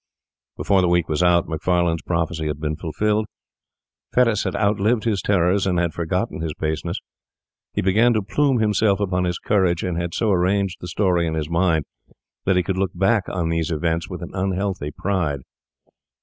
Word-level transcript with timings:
Before 0.57 0.81
the 0.81 0.87
week 0.87 1.07
was 1.07 1.21
out 1.21 1.47
Macfarlane's 1.47 2.01
prophecy 2.01 2.47
had 2.47 2.59
been 2.59 2.75
fulfilled. 2.75 3.27
Fettes 4.11 4.45
had 4.45 4.55
outlived 4.55 5.03
his 5.03 5.21
terrors 5.21 5.67
and 5.67 5.77
had 5.77 5.93
forgotten 5.93 6.41
his 6.41 6.55
baseness. 6.59 6.97
He 7.75 7.83
began 7.83 8.13
to 8.13 8.23
plume 8.23 8.57
himself 8.57 8.99
upon 8.99 9.25
his 9.25 9.37
courage, 9.37 9.83
and 9.83 10.01
had 10.01 10.15
so 10.15 10.31
arranged 10.31 10.77
the 10.81 10.87
story 10.87 11.27
in 11.27 11.35
his 11.35 11.51
mind 11.51 11.85
that 12.45 12.55
he 12.57 12.63
could 12.63 12.79
look 12.79 12.93
back 12.95 13.29
on 13.29 13.49
these 13.49 13.69
events 13.69 14.09
with 14.09 14.23
an 14.23 14.31
unhealthy 14.33 14.89
pride. 14.89 15.41